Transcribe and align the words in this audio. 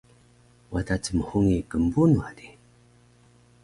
wada 0.71 0.95
cmhungi 1.03 1.59
knbunuh 1.71 2.27
di 2.37 2.47